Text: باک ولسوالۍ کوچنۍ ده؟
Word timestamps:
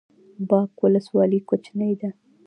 باک 0.49 0.71
ولسوالۍ 0.83 1.39
کوچنۍ 1.49 1.93
ده؟ 1.99 2.09